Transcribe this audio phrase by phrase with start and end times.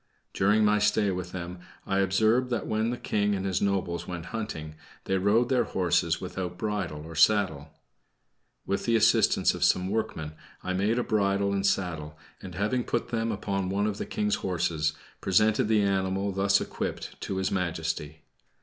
[0.33, 4.25] During my stay with them, I observed that when the King and his nobles went
[4.33, 7.69] hunting, they rode their horses without bridle or saddle.
[8.65, 10.31] With the assistance of some workmen
[10.63, 14.37] I made a bridle and saddle, and having put them upon one of the King's
[14.41, 18.23] horses, presented the animal, thus equipped, to His Majesty.